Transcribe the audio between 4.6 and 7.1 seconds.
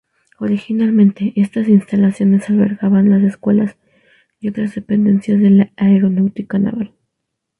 dependencias de la Aeronáutica naval.